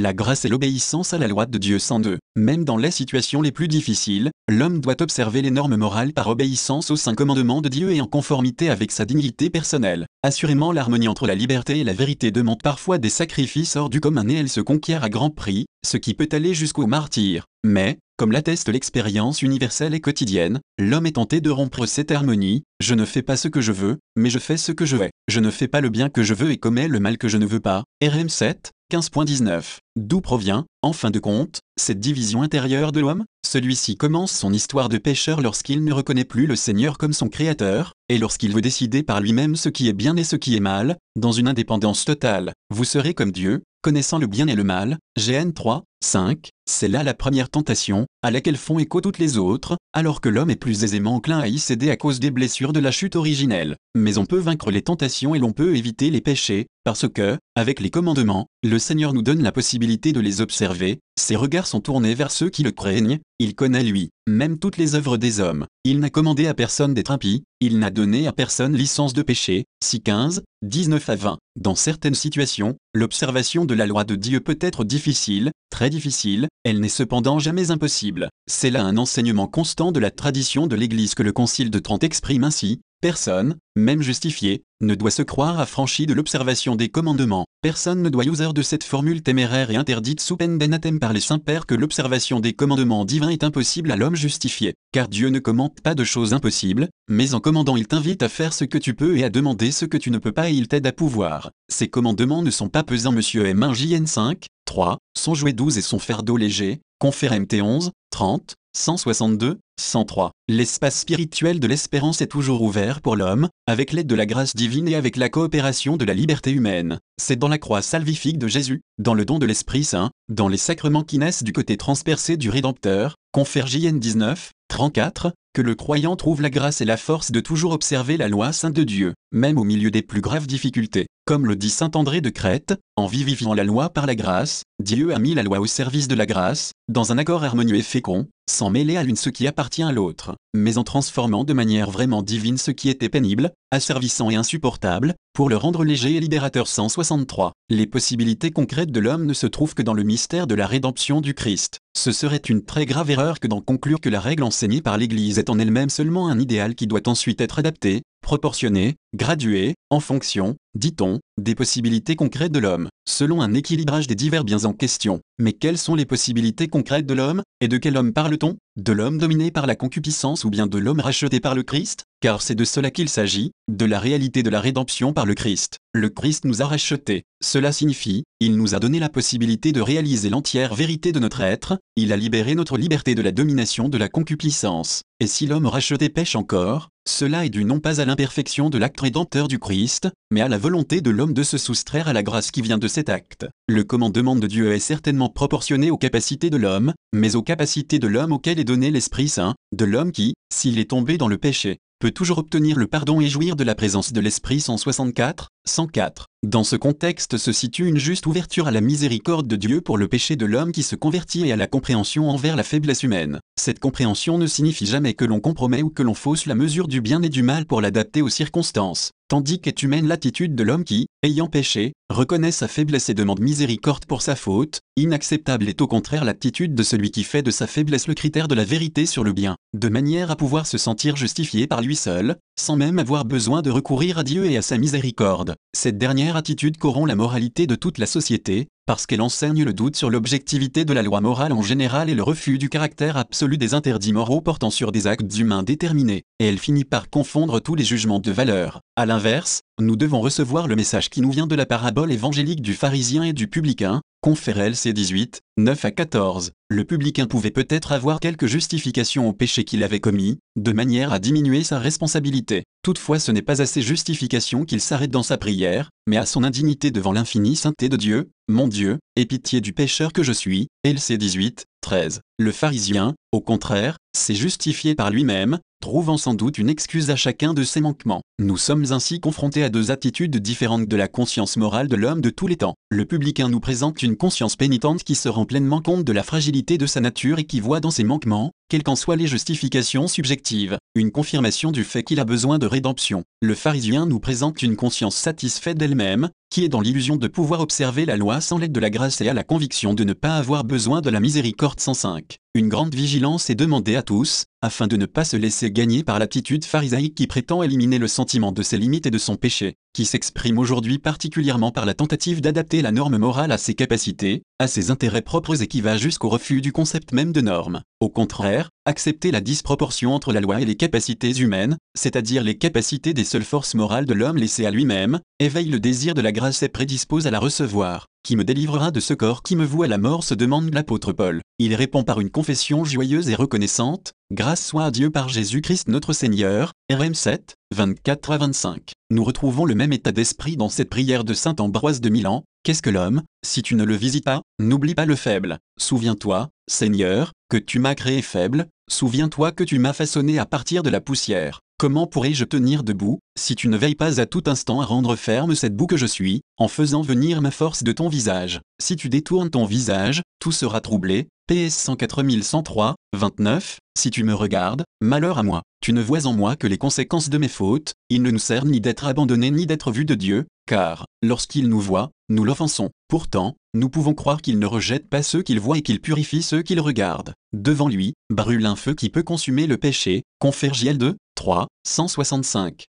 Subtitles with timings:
[0.00, 2.18] la grâce et l'obéissance à la loi de Dieu sans deux.
[2.36, 6.90] Même dans les situations les plus difficiles, l'homme doit observer les normes morales par obéissance
[6.90, 10.06] aux cinq commandements de Dieu et en conformité avec sa dignité personnelle.
[10.22, 14.28] Assurément l'harmonie entre la liberté et la vérité demande parfois des sacrifices hors du commun
[14.28, 17.44] et elle se conquiert à grand prix, ce qui peut aller jusqu'au martyr.
[17.64, 22.94] Mais, comme l'atteste l'expérience universelle et quotidienne, l'homme est tenté de rompre cette harmonie, je
[22.94, 25.10] ne fais pas ce que je veux, mais je fais ce que je vais.
[25.28, 27.38] Je ne fais pas le bien que je veux et commets le mal que je
[27.38, 27.84] ne veux pas.
[28.02, 29.78] RM 7, 15.19.
[29.94, 33.24] D'où provient, en fin de compte, cette division intérieure de l'homme?
[33.46, 37.92] Celui-ci commence son histoire de pécheur lorsqu'il ne reconnaît plus le Seigneur comme son Créateur,
[38.08, 40.96] et lorsqu'il veut décider par lui-même ce qui est bien et ce qui est mal,
[41.16, 42.52] dans une indépendance totale.
[42.70, 44.98] Vous serez comme Dieu, connaissant le bien et le mal.
[45.18, 46.50] GN 3, 5.
[46.68, 50.50] C'est là la première tentation, à laquelle font écho toutes les autres, alors que l'homme
[50.50, 53.76] est plus aisément enclin à y céder à cause des blessures de la chute originelle.
[53.96, 57.80] Mais on peut vaincre les tentations et l'on peut éviter les péchés, parce que, avec
[57.80, 62.14] les commandements, le Seigneur nous donne la possibilité de les observer, ses regards sont tournés
[62.14, 65.66] vers ceux qui le craignent, il connaît lui, même toutes les œuvres des hommes.
[65.84, 69.64] Il n'a commandé à personne d'être impie, il n'a donné à personne licence de péché.
[69.84, 71.38] 6 15, 19 à 20.
[71.56, 76.80] Dans certaines situations, l'observation de la loi de Dieu peut être difficile, très difficile, elle
[76.80, 78.28] n'est cependant jamais impossible.
[78.46, 82.04] C'est là un enseignement constant de la tradition de l'Église que le Concile de Trente
[82.04, 87.46] exprime ainsi, Personne, même justifié, ne doit se croire affranchi de l'observation des commandements.
[87.62, 91.20] Personne ne doit user de cette formule téméraire et interdite sous peine d'anathème par les
[91.20, 94.74] saints pères que l'observation des commandements divins est impossible à l'homme justifié.
[94.92, 98.52] Car Dieu ne commande pas de choses impossibles, mais en commandant il t'invite à faire
[98.52, 100.68] ce que tu peux et à demander ce que tu ne peux pas et il
[100.68, 101.52] t'aide à pouvoir.
[101.70, 105.82] Ces commandements ne sont pas pesants Monsieur M1 JN 5, 3, son jouet 12 et
[105.82, 110.30] son fardeau léger, confère MT 11, 30, 162, 103.
[110.48, 114.86] L'espace spirituel de l'espérance est toujours ouvert pour l'homme, avec l'aide de la grâce divine
[114.86, 116.98] et avec la coopération de la liberté humaine.
[117.20, 120.56] C'est dans la croix salvifique de Jésus, dans le don de l'Esprit Saint, dans les
[120.56, 126.14] sacrements qui naissent du côté transpercé du Rédempteur, confère JN 19, 34, que le croyant
[126.14, 129.58] trouve la grâce et la force de toujours observer la loi sainte de Dieu, même
[129.58, 131.06] au milieu des plus graves difficultés.
[131.26, 135.14] Comme le dit saint André de Crète, en vivifiant la loi par la grâce, Dieu
[135.14, 138.28] a mis la loi au service de la grâce, dans un accord harmonieux et fécond,
[138.50, 142.22] sans mêler à l'une ce qui appartient à l'autre, mais en transformant de manière vraiment
[142.22, 147.52] divine ce qui était pénible, asservissant et insupportable, pour le rendre léger et libérateur 163.
[147.70, 151.20] Les possibilités concrètes de l'homme ne se trouvent que dans le mystère de la rédemption
[151.20, 151.78] du Christ.
[151.96, 155.38] Ce serait une très grave erreur que d'en conclure que la règle enseignée par l'Église
[155.38, 160.56] est en elle-même seulement un idéal qui doit ensuite être adapté, proportionné, gradué, en fonction,
[160.74, 165.20] dit-on, des possibilités concrètes de l'homme, selon un équilibrage des divers biens en question.
[165.40, 168.58] Mais quelles sont les possibilités concrètes de l'homme, et de quel homme parle-t-on?
[168.76, 172.04] De l'homme dominé par la concupiscence ou bien de l'homme racheté par le Christ?
[172.20, 175.78] Car c'est de cela qu'il s'agit, de la réalité de la rédemption par le Christ.
[175.94, 177.22] Le Christ nous a rachetés.
[177.42, 181.78] Cela signifie, il nous a donné la possibilité de réaliser l'entière vérité de notre être,
[181.96, 185.00] il a libéré notre liberté de la domination de la concupiscence.
[185.18, 189.00] Et si l'homme racheté pêche encore, cela est dû non pas à l'imperfection de l'acte
[189.00, 192.50] rédempteur du Christ, mais à la volonté de l'homme de se soustraire à la grâce
[192.50, 193.46] qui vient de cet acte.
[193.66, 198.08] Le commandement de Dieu est certainement proportionné aux capacités de l'homme, mais aux capacités de
[198.08, 201.78] l'homme auquel est donné l'Esprit Saint, de l'homme qui, s'il est tombé dans le péché,
[202.00, 206.26] peut toujours obtenir le pardon et jouir de la présence de l'Esprit 164, 104.
[206.42, 210.08] Dans ce contexte se situe une juste ouverture à la miséricorde de Dieu pour le
[210.08, 213.38] péché de l'homme qui se convertit et à la compréhension envers la faiblesse humaine.
[213.60, 217.02] Cette compréhension ne signifie jamais que l'on compromet ou que l'on fausse la mesure du
[217.02, 221.06] bien et du mal pour l'adapter aux circonstances, tandis qu'est humaine l'attitude de l'homme qui,
[221.22, 226.24] ayant péché, reconnaît sa faiblesse et demande miséricorde pour sa faute, inacceptable est au contraire
[226.24, 229.32] l'attitude de celui qui fait de sa faiblesse le critère de la vérité sur le
[229.32, 233.62] bien, de manière à pouvoir se sentir justifié par lui seul, sans même avoir besoin
[233.62, 235.54] de recourir à Dieu et à sa miséricorde.
[235.76, 239.96] Cette dernière attitude corrompt la moralité de toute la société, parce qu'elle enseigne le doute
[239.96, 243.74] sur l'objectivité de la loi morale en général et le refus du caractère absolu des
[243.74, 247.84] interdits moraux portant sur des actes humains déterminés, et elle finit par confondre tous les
[247.84, 248.80] jugements de valeur.
[248.96, 252.74] A l'inverse, nous devons recevoir le message qui nous vient de la parabole évangélique du
[252.74, 256.52] pharisien et du publicain, Confère LC 18, 9 à 14.
[256.68, 261.18] Le publicain pouvait peut-être avoir quelques justifications au péché qu'il avait commis, de manière à
[261.18, 262.64] diminuer sa responsabilité.
[262.82, 266.44] Toutefois ce n'est pas à ces justifications qu'il s'arrête dans sa prière, mais à son
[266.44, 270.68] indignité devant l'infinie sainteté de Dieu, mon Dieu, aie pitié du pécheur que je suis,
[270.84, 272.20] LC 18, 13.
[272.38, 277.54] Le pharisien, au contraire, s'est justifié par lui-même, trouvant sans doute une excuse à chacun
[277.54, 278.22] de ses manquements.
[278.38, 282.30] Nous sommes ainsi confrontés à deux attitudes différentes de la conscience morale de l'homme de
[282.30, 282.74] tous les temps.
[282.90, 286.76] Le publicain nous présente une conscience pénitente qui se rend pleinement compte de la fragilité
[286.76, 290.78] de sa nature et qui voit dans ses manquements, quelles qu'en soient les justifications subjectives,
[290.94, 293.24] une confirmation du fait qu'il a besoin de rédemption.
[293.42, 298.06] Le pharisien nous présente une conscience satisfaite d'elle-même, qui est dans l'illusion de pouvoir observer
[298.06, 300.62] la loi sans l'aide de la grâce et a la conviction de ne pas avoir
[300.62, 302.36] besoin de la miséricorde 105.
[302.54, 306.20] Une grande vigilance est demandée à tous, afin de ne pas se laisser gagner par
[306.20, 310.04] l'attitude pharisaïque qui prétend éliminer le sentiment de ses limites et de son péché, qui
[310.04, 314.90] s'exprime aujourd'hui particulièrement par la tentative d'adapter la norme morale à ses capacités, à ses
[314.90, 317.82] intérêts propres et qui va jusqu'au refus du concept même de norme.
[318.00, 323.14] Au contraire, accepter la disproportion entre la loi et les capacités humaines, c'est-à-dire les capacités
[323.14, 326.62] des seules forces morales de l'homme laissées à lui-même, éveille le désir de la grâce
[326.62, 328.06] et prédispose à la recevoir.
[328.22, 331.12] Qui me délivrera de ce corps qui me voue à la mort se demande l'apôtre
[331.12, 331.40] Paul.
[331.58, 336.12] Il répond par une confession joyeuse et reconnaissante, Grâce soit à Dieu par Jésus-Christ notre
[336.12, 338.92] Seigneur, RM 7, 24 à 25.
[339.12, 342.44] Nous retrouvons le même état d'esprit dans cette prière de Saint Ambroise de Milan.
[342.62, 343.22] Qu'est-ce que l'homme?
[343.44, 345.58] Si tu ne le visites pas, n'oublie pas le faible.
[345.80, 350.90] Souviens-toi, Seigneur, que tu m'as créé faible, souviens-toi que tu m'as façonné à partir de
[350.90, 351.58] la poussière.
[351.80, 355.54] Comment pourrais-je tenir debout, si tu ne veilles pas à tout instant à rendre ferme
[355.54, 358.60] cette boue que je suis, en faisant venir ma force de ton visage?
[358.78, 364.84] Si tu détournes ton visage, tout sera troublé, PS 104103, 29, si tu me regardes,
[365.00, 368.20] malheur à moi, tu ne vois en moi que les conséquences de mes fautes, il
[368.20, 372.10] ne nous sert ni d'être abandonné ni d'être vu de Dieu, car, lorsqu'il nous voit,
[372.28, 372.90] nous l'offensons.
[373.08, 376.60] Pourtant, nous pouvons croire qu'il ne rejette pas ceux qu'il voit et qu'il purifie ceux
[376.60, 377.32] qu'il regarde.
[377.54, 382.89] Devant lui, brûle un feu qui peut consumer le péché, confère JL 2, 3, 165.